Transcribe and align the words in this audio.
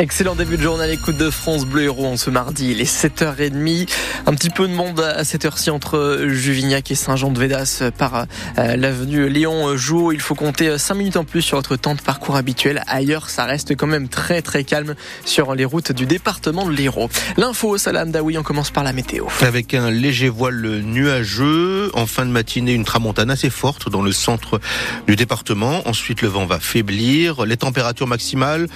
Excellent 0.00 0.36
début 0.36 0.56
de 0.56 0.62
journée 0.62 0.84
à 0.84 0.86
l'écoute 0.86 1.16
de 1.16 1.28
France 1.28 1.66
Bleu 1.66 1.82
Héros 1.82 2.06
en 2.06 2.16
ce 2.16 2.30
mardi. 2.30 2.70
Il 2.70 2.80
est 2.80 2.84
7h30. 2.84 3.88
Un 4.26 4.34
petit 4.34 4.48
peu 4.48 4.68
de 4.68 4.72
monde 4.72 5.00
à 5.00 5.24
cette 5.24 5.44
heure-ci 5.44 5.70
entre 5.70 6.20
Juvignac 6.28 6.92
et 6.92 6.94
Saint-Jean-de-Védas 6.94 7.82
par 7.98 8.26
euh, 8.58 8.76
l'avenue 8.76 9.28
Léon 9.28 9.76
Jouot. 9.76 10.12
Il 10.12 10.20
faut 10.20 10.36
compter 10.36 10.78
5 10.78 10.94
minutes 10.94 11.16
en 11.16 11.24
plus 11.24 11.42
sur 11.42 11.56
votre 11.56 11.74
temps 11.74 11.96
de 11.96 12.00
parcours 12.00 12.36
habituel. 12.36 12.84
Ailleurs, 12.86 13.28
ça 13.28 13.44
reste 13.44 13.74
quand 13.74 13.88
même 13.88 14.08
très 14.08 14.40
très 14.40 14.62
calme 14.62 14.94
sur 15.24 15.56
les 15.56 15.64
routes 15.64 15.90
du 15.90 16.06
département 16.06 16.64
de 16.64 16.70
l'Hérault. 16.70 17.10
L'info, 17.36 17.76
Salam 17.76 18.12
Daoui, 18.12 18.38
on 18.38 18.44
commence 18.44 18.70
par 18.70 18.84
la 18.84 18.92
météo. 18.92 19.24
Avec 19.40 19.74
un 19.74 19.90
léger 19.90 20.28
voile 20.28 20.80
nuageux, 20.84 21.90
en 21.94 22.06
fin 22.06 22.24
de 22.24 22.30
matinée, 22.30 22.72
une 22.72 22.84
tramontane 22.84 23.32
assez 23.32 23.50
forte 23.50 23.90
dans 23.90 24.02
le 24.02 24.12
centre 24.12 24.60
du 25.08 25.16
département. 25.16 25.82
Ensuite, 25.88 26.22
le 26.22 26.28
vent 26.28 26.46
va 26.46 26.60
faiblir. 26.60 27.44
Les 27.46 27.56
températures 27.56 28.06
maximales 28.06 28.68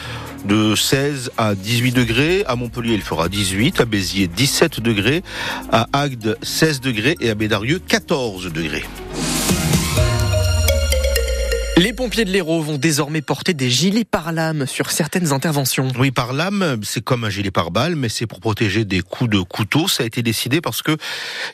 de 0.47 0.75
16 0.75 1.12
à 1.37 1.55
18 1.55 1.93
degrés. 1.93 2.45
À 2.47 2.57
Montpellier, 2.57 2.95
il 2.95 3.03
fera 3.03 3.29
18. 3.29 3.81
À 3.81 3.85
Béziers, 3.85 4.29
17 4.29 4.81
degrés. 4.81 5.23
À 5.71 5.87
Agde, 5.93 6.37
16 6.43 6.81
degrés. 6.81 7.17
Et 7.21 7.31
à 7.31 7.35
Bédarieux, 7.35 7.81
14 7.87 8.53
degrés. 8.53 8.85
Les 11.79 11.95
pompiers 11.95 12.27
de 12.27 12.31
l'Hérault 12.31 12.61
vont 12.61 12.77
désormais 12.77 13.23
porter 13.23 13.55
des 13.55 13.71
gilets 13.71 14.05
par 14.05 14.31
lame 14.31 14.67
sur 14.67 14.91
certaines 14.91 15.33
interventions. 15.33 15.89
Oui, 15.99 16.11
par 16.11 16.35
lame, 16.35 16.79
c'est 16.83 17.03
comme 17.03 17.25
un 17.25 17.31
gilet 17.31 17.51
par 17.51 17.71
balle, 17.71 17.97
mais 17.97 18.11
c'est 18.11 18.27
pour 18.27 18.41
protéger 18.41 18.85
des 18.85 19.01
coups 19.01 19.31
de 19.31 19.41
couteau. 19.41 19.89
Ça 19.89 20.03
a 20.03 20.07
été 20.07 20.23
décidé 20.23 20.61
parce 20.61 20.83
que, 20.83 20.99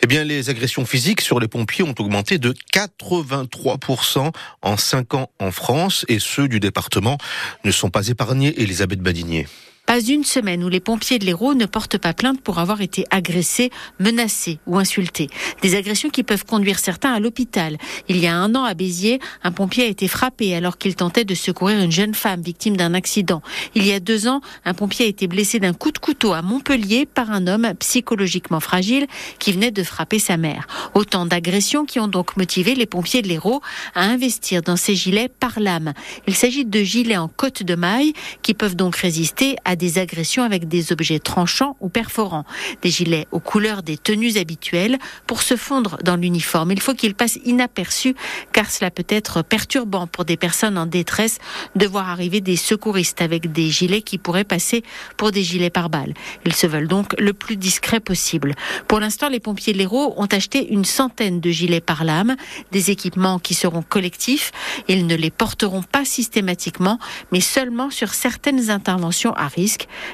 eh 0.02 0.06
bien, 0.08 0.24
les 0.24 0.50
agressions 0.50 0.84
physiques 0.84 1.20
sur 1.20 1.38
les 1.38 1.46
pompiers 1.46 1.84
ont 1.84 1.94
augmenté 2.00 2.38
de 2.38 2.52
83% 2.74 4.32
en 4.62 4.76
5 4.76 5.14
ans 5.14 5.30
en 5.38 5.52
France 5.52 6.04
et 6.08 6.18
ceux 6.18 6.48
du 6.48 6.58
département 6.58 7.16
ne 7.64 7.70
sont 7.70 7.90
pas 7.90 8.08
épargnés. 8.08 8.60
Elisabeth 8.60 9.00
Badinier. 9.00 9.46
Pas 9.88 10.00
une 10.00 10.22
semaine 10.22 10.62
où 10.62 10.68
les 10.68 10.80
pompiers 10.80 11.18
de 11.18 11.24
l'Hérault 11.24 11.54
ne 11.54 11.64
portent 11.64 11.96
pas 11.96 12.12
plainte 12.12 12.42
pour 12.42 12.58
avoir 12.58 12.82
été 12.82 13.06
agressés, 13.10 13.70
menacés 13.98 14.58
ou 14.66 14.76
insultés. 14.76 15.30
Des 15.62 15.76
agressions 15.76 16.10
qui 16.10 16.24
peuvent 16.24 16.44
conduire 16.44 16.78
certains 16.78 17.14
à 17.14 17.20
l'hôpital. 17.20 17.78
Il 18.06 18.18
y 18.18 18.26
a 18.26 18.36
un 18.36 18.54
an 18.54 18.64
à 18.64 18.74
Béziers, 18.74 19.18
un 19.42 19.50
pompier 19.50 19.84
a 19.84 19.86
été 19.86 20.06
frappé 20.06 20.54
alors 20.54 20.76
qu'il 20.76 20.94
tentait 20.94 21.24
de 21.24 21.34
secourir 21.34 21.80
une 21.80 21.90
jeune 21.90 22.12
femme 22.14 22.42
victime 22.42 22.76
d'un 22.76 22.92
accident. 22.92 23.40
Il 23.74 23.86
y 23.86 23.94
a 23.94 23.98
deux 23.98 24.28
ans, 24.28 24.42
un 24.66 24.74
pompier 24.74 25.06
a 25.06 25.08
été 25.08 25.26
blessé 25.26 25.58
d'un 25.58 25.72
coup 25.72 25.90
de 25.90 25.96
couteau 25.96 26.34
à 26.34 26.42
Montpellier 26.42 27.06
par 27.06 27.30
un 27.30 27.46
homme 27.46 27.72
psychologiquement 27.78 28.60
fragile 28.60 29.06
qui 29.38 29.52
venait 29.52 29.70
de 29.70 29.82
frapper 29.82 30.18
sa 30.18 30.36
mère. 30.36 30.66
Autant 30.92 31.24
d'agressions 31.24 31.86
qui 31.86 31.98
ont 31.98 32.08
donc 32.08 32.36
motivé 32.36 32.74
les 32.74 32.84
pompiers 32.84 33.22
de 33.22 33.28
l'Hérault 33.28 33.62
à 33.94 34.02
investir 34.02 34.60
dans 34.60 34.76
ces 34.76 34.94
gilets 34.94 35.30
par 35.30 35.60
lame. 35.60 35.94
Il 36.26 36.34
s'agit 36.34 36.66
de 36.66 36.82
gilets 36.82 37.16
en 37.16 37.28
côte 37.28 37.62
de 37.62 37.74
maille 37.74 38.12
qui 38.42 38.52
peuvent 38.52 38.76
donc 38.76 38.94
résister 38.94 39.56
à 39.64 39.76
des 39.78 39.98
agressions 39.98 40.42
avec 40.42 40.68
des 40.68 40.92
objets 40.92 41.18
tranchants 41.18 41.76
ou 41.80 41.88
perforants. 41.88 42.44
Des 42.82 42.90
gilets 42.90 43.26
aux 43.32 43.40
couleurs 43.40 43.82
des 43.82 43.96
tenues 43.96 44.36
habituelles 44.36 44.98
pour 45.26 45.42
se 45.42 45.56
fondre 45.56 45.96
dans 46.04 46.16
l'uniforme. 46.16 46.72
Il 46.72 46.80
faut 46.80 46.94
qu'ils 46.94 47.14
passent 47.14 47.38
inaperçus 47.44 48.14
car 48.52 48.70
cela 48.70 48.90
peut 48.90 49.06
être 49.08 49.42
perturbant 49.42 50.06
pour 50.06 50.24
des 50.24 50.36
personnes 50.36 50.76
en 50.76 50.86
détresse 50.86 51.38
de 51.76 51.86
voir 51.86 52.10
arriver 52.10 52.40
des 52.40 52.56
secouristes 52.56 53.22
avec 53.22 53.52
des 53.52 53.70
gilets 53.70 54.02
qui 54.02 54.18
pourraient 54.18 54.44
passer 54.44 54.82
pour 55.16 55.30
des 55.30 55.42
gilets 55.42 55.70
par 55.70 55.88
balles. 55.88 56.14
Ils 56.44 56.54
se 56.54 56.66
veulent 56.66 56.88
donc 56.88 57.14
le 57.18 57.32
plus 57.32 57.56
discret 57.56 58.00
possible. 58.00 58.54
Pour 58.88 59.00
l'instant, 59.00 59.28
les 59.28 59.40
pompiers 59.40 59.72
de 59.72 59.78
l'Hérault 59.78 60.14
ont 60.16 60.26
acheté 60.26 60.72
une 60.72 60.84
centaine 60.84 61.40
de 61.40 61.50
gilets 61.50 61.80
par 61.80 62.04
lame, 62.04 62.36
des 62.72 62.90
équipements 62.90 63.38
qui 63.38 63.54
seront 63.54 63.82
collectifs. 63.82 64.52
Ils 64.88 65.06
ne 65.06 65.14
les 65.14 65.30
porteront 65.30 65.82
pas 65.82 66.04
systématiquement, 66.04 66.98
mais 67.32 67.40
seulement 67.40 67.90
sur 67.90 68.14
certaines 68.14 68.70
interventions 68.70 69.32
à 69.34 69.48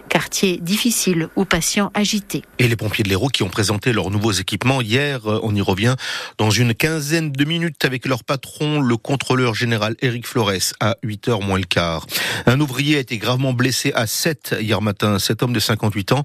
quartier 0.09 0.59
difficile 0.59 1.29
ou 1.37 1.45
patients 1.45 1.91
agités. 1.95 2.43
Et 2.59 2.69
les 2.69 2.77
pompiers 2.77 3.05
de 3.05 3.09
l'Hérault 3.09 3.29
qui 3.29 3.43
ont 3.43 3.49
présenté 3.49 3.93
leurs 3.93 4.11
nouveaux 4.11 4.33
équipements 4.33 4.81
hier, 4.81 5.31
euh, 5.31 5.41
on 5.43 5.55
y 5.55 5.61
revient 5.61 5.97
dans 6.39 6.51
une 6.51 6.75
quinzaine 6.75 7.31
de 7.31 7.45
minutes 7.45 7.85
avec 7.85 8.07
leur 8.07 8.25
patron, 8.25 8.81
le 8.81 8.97
contrôleur 8.97 9.55
général 9.55 9.97
Éric 10.01 10.27
Flores, 10.27 10.75
à 10.81 10.97
8h 11.05 11.45
moins 11.45 11.59
le 11.59 11.65
quart. 11.65 12.07
Un 12.47 12.61
ouvrier 12.61 12.97
a 12.97 13.01
été 13.01 13.19
gravement 13.19 13.53
blessé 13.53 13.93
à 13.95 14.07
7 14.07 14.57
hier 14.61 14.81
matin. 14.81 15.19
Cet 15.19 15.43
homme 15.43 15.53
de 15.53 15.61
58 15.61 16.13
ans 16.13 16.23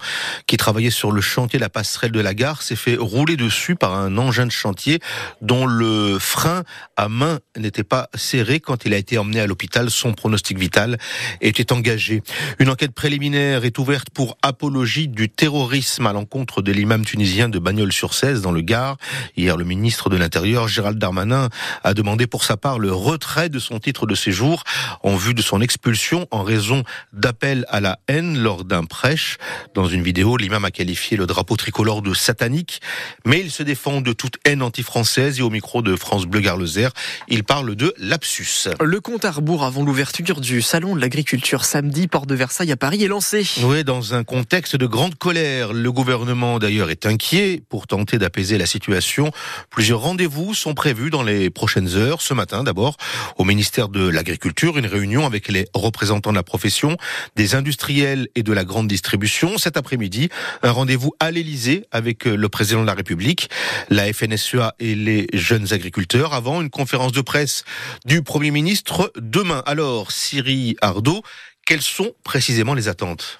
qui 0.48 0.58
travaillait 0.58 0.90
sur 0.90 1.12
le 1.12 1.22
chantier 1.22 1.60
de 1.60 1.64
la 1.64 1.70
passerelle 1.70 2.12
de 2.12 2.20
la 2.20 2.34
gare 2.34 2.62
s'est 2.62 2.76
fait 2.76 2.96
rouler 2.96 3.36
dessus 3.36 3.76
par 3.76 3.94
un 3.94 4.18
engin 4.18 4.46
de 4.46 4.52
chantier 4.52 5.00
dont 5.42 5.66
le 5.66 6.18
frein 6.20 6.64
à 6.96 7.10
main 7.10 7.40
n'était 7.58 7.84
pas 7.84 8.10
serré 8.16 8.60
quand 8.60 8.86
il 8.86 8.94
a 8.94 8.98
été 8.98 9.18
emmené 9.18 9.40
à 9.40 9.48
l'hôpital. 9.48 9.90
Son 9.90 10.14
pronostic 10.14 10.58
vital 10.58 10.98
était 11.42 11.72
engagé. 11.74 12.24
Une 12.60 12.70
enquête 12.70 12.92
préliminaire 13.10 13.66
est 13.66 13.80
ouverte 13.80 14.12
pour 14.12 14.38
apologie 14.44 15.08
du 15.08 15.30
terrorisme 15.30 16.06
à 16.06 16.14
l'encontre 16.14 16.62
de 16.62 16.72
l'imam 16.72 17.04
tunisien 17.04 17.50
de 17.50 17.58
Bagnols-sur-Cèze 17.58 18.44
dans 18.44 18.52
le 18.52 18.62
Gard. 18.62 18.98
Hier, 19.36 19.58
le 19.58 19.66
ministre 19.66 20.12
de 20.12 20.16
l'Intérieur, 20.16 20.68
Gérald 20.68 21.00
Darmanin, 21.00 21.50
a 21.84 21.96
demandé 21.96 22.28
pour 22.28 22.44
sa 22.44 22.56
part 22.56 22.78
le 22.78 22.94
retrait 22.94 23.50
de 23.50 23.58
son 23.58 23.80
titre 23.80 24.06
de 24.06 24.14
séjour 24.14 24.64
en 25.02 25.16
vue 25.16 25.34
de 25.34 25.42
son 25.42 25.60
expulsion 25.60 26.28
en 26.30 26.44
raison 26.44 26.84
d'appels 27.12 27.66
à 27.70 27.80
la 27.80 27.98
haine 28.08 28.38
lors 28.38 28.64
d'un 28.64 28.84
prêche. 28.84 29.40
Dans 29.74 29.88
une 29.88 30.04
vidéo, 30.04 30.38
l'imam 30.38 30.64
a 30.64 30.70
qualifié 30.70 31.18
le 31.18 31.26
drapeau 31.26 31.56
tricolore 31.56 32.04
de 32.04 32.14
satanique, 32.14 32.80
mais 33.26 33.40
il 33.40 33.50
se 33.50 33.64
défend 33.64 34.02
de 34.02 34.14
toute 34.14 34.36
haine 34.46 34.62
anti-française 34.62 35.40
et 35.40 35.42
au 35.42 35.50
micro 35.50 35.82
de 35.82 35.96
France 35.96 36.28
Bleu 36.28 36.42
Garlezer, 36.42 36.92
il 37.28 37.44
parle 37.44 37.76
de 37.76 37.92
lapsus. 37.98 38.70
Le 38.80 39.02
compte 39.02 39.26
à 39.26 39.32
rebours 39.32 39.64
avant 39.64 39.84
l'ouverture 39.84 40.42
du 40.42 40.62
salon 40.62 40.96
de 40.96 41.02
l'agriculture 41.02 41.66
samedi, 41.66 42.08
porte 42.08 42.30
de 42.30 42.36
Versailles 42.36 42.72
à 42.72 42.78
Paris 42.78 42.99
est 43.04 43.64
oui, 43.64 43.84
dans 43.84 44.14
un 44.14 44.24
contexte 44.24 44.76
de 44.76 44.86
grande 44.86 45.16
colère. 45.16 45.72
Le 45.72 45.92
gouvernement 45.92 46.60
d'ailleurs 46.60 46.90
est 46.90 47.06
inquiet 47.06 47.62
pour 47.70 47.88
tenter 47.88 48.18
d'apaiser 48.18 48.58
la 48.58 48.66
situation. 48.66 49.32
Plusieurs 49.70 50.02
rendez-vous 50.02 50.54
sont 50.54 50.74
prévus 50.74 51.10
dans 51.10 51.24
les 51.24 51.50
prochaines 51.50 51.96
heures. 51.96 52.22
Ce 52.22 52.34
matin 52.34 52.64
d'abord 52.64 52.98
au 53.38 53.46
ministère 53.46 53.88
de 53.88 54.08
l'Agriculture, 54.08 54.78
une 54.78 54.86
réunion 54.86 55.26
avec 55.26 55.48
les 55.48 55.68
représentants 55.74 56.32
de 56.32 56.36
la 56.36 56.44
profession, 56.44 56.98
des 57.36 57.56
industriels 57.56 58.28
et 58.36 58.44
de 58.44 58.52
la 58.52 58.66
grande 58.66 58.88
distribution. 58.88 59.58
Cet 59.58 59.78
après-midi, 59.78 60.30
un 60.62 60.72
rendez-vous 60.72 61.14
à 61.20 61.32
l'Elysée 61.32 61.86
avec 61.92 62.26
le 62.26 62.50
président 62.50 62.82
de 62.82 62.88
la 62.88 62.96
République, 62.96 63.50
la 63.90 64.12
FNSEA 64.12 64.76
et 64.80 64.96
les 64.96 65.28
jeunes 65.34 65.72
agriculteurs 65.74 66.34
avant 66.34 66.62
une 66.62 66.70
conférence 66.70 67.14
de 67.14 67.22
presse 67.22 67.64
du 68.06 68.24
Premier 68.24 68.52
ministre 68.52 69.12
demain. 69.18 69.64
Alors, 69.66 70.12
Siri 70.12 70.76
Ardo, 70.82 71.24
quelles 71.70 71.84
sont 71.84 72.16
précisément 72.24 72.74
les 72.74 72.88
attentes? 72.88 73.40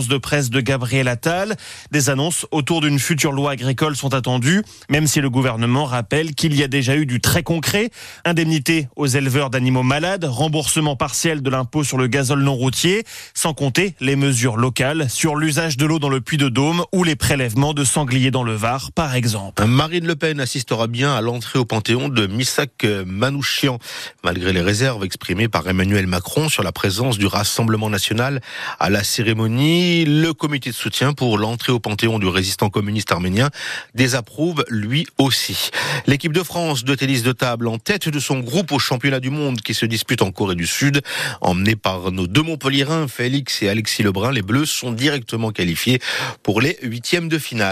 de 0.00 0.16
presse 0.16 0.48
de 0.48 0.60
Gabriel 0.60 1.06
Attal. 1.06 1.56
Des 1.90 2.08
annonces 2.08 2.46
autour 2.50 2.80
d'une 2.80 2.98
future 2.98 3.32
loi 3.32 3.50
agricole 3.50 3.94
sont 3.94 4.14
attendues, 4.14 4.62
même 4.88 5.06
si 5.06 5.20
le 5.20 5.28
gouvernement 5.28 5.84
rappelle 5.84 6.34
qu'il 6.34 6.56
y 6.56 6.62
a 6.62 6.68
déjà 6.68 6.96
eu 6.96 7.04
du 7.04 7.20
très 7.20 7.42
concret. 7.42 7.90
Indemnité 8.24 8.88
aux 8.96 9.06
éleveurs 9.06 9.50
d'animaux 9.50 9.82
malades, 9.82 10.24
remboursement 10.24 10.96
partiel 10.96 11.42
de 11.42 11.50
l'impôt 11.50 11.84
sur 11.84 11.98
le 11.98 12.06
gazole 12.06 12.42
non 12.42 12.54
routier, 12.54 13.04
sans 13.34 13.52
compter 13.52 13.94
les 14.00 14.16
mesures 14.16 14.56
locales 14.56 15.10
sur 15.10 15.36
l'usage 15.36 15.76
de 15.76 15.84
l'eau 15.84 15.98
dans 15.98 16.08
le 16.08 16.22
puits 16.22 16.38
de 16.38 16.48
Dôme 16.48 16.84
ou 16.92 17.04
les 17.04 17.16
prélèvements 17.16 17.74
de 17.74 17.84
sangliers 17.84 18.30
dans 18.30 18.44
le 18.44 18.54
Var, 18.54 18.92
par 18.92 19.14
exemple. 19.14 19.62
Marine 19.66 20.06
Le 20.06 20.16
Pen 20.16 20.40
assistera 20.40 20.86
bien 20.86 21.14
à 21.14 21.20
l'entrée 21.20 21.58
au 21.58 21.66
Panthéon 21.66 22.08
de 22.08 22.26
Missak 22.26 22.86
Manouchian, 23.04 23.78
malgré 24.24 24.54
les 24.54 24.62
réserves 24.62 25.04
exprimées 25.04 25.48
par 25.48 25.68
Emmanuel 25.68 26.06
Macron 26.06 26.48
sur 26.48 26.62
la 26.62 26.72
présence 26.72 27.18
du 27.18 27.26
Rassemblement 27.26 27.90
national 27.90 28.40
à 28.80 28.88
la 28.88 29.04
cérémonie 29.04 29.81
le 29.82 30.32
comité 30.32 30.70
de 30.70 30.74
soutien 30.74 31.12
pour 31.12 31.38
l'entrée 31.38 31.72
au 31.72 31.80
Panthéon 31.80 32.18
du 32.18 32.26
résistant 32.26 32.70
communiste 32.70 33.10
arménien 33.10 33.50
désapprouve 33.94 34.64
lui 34.68 35.06
aussi. 35.18 35.70
L'équipe 36.06 36.32
de 36.32 36.42
France 36.42 36.84
de 36.84 36.94
tennis 36.94 37.22
de 37.22 37.32
table 37.32 37.68
en 37.68 37.78
tête 37.78 38.08
de 38.08 38.18
son 38.20 38.40
groupe 38.40 38.72
au 38.72 38.78
championnat 38.78 39.20
du 39.20 39.30
monde 39.30 39.60
qui 39.60 39.74
se 39.74 39.86
dispute 39.86 40.22
en 40.22 40.30
Corée 40.30 40.54
du 40.54 40.66
Sud, 40.66 41.02
emmené 41.40 41.76
par 41.76 42.12
nos 42.12 42.26
deux 42.26 42.42
Montpellierins, 42.42 43.08
Félix 43.08 43.62
et 43.62 43.68
Alexis 43.68 44.02
Lebrun, 44.02 44.32
les 44.32 44.42
Bleus 44.42 44.66
sont 44.66 44.92
directement 44.92 45.50
qualifiés 45.50 46.00
pour 46.42 46.60
les 46.60 46.78
huitièmes 46.82 47.28
de 47.28 47.38
finale. 47.38 47.70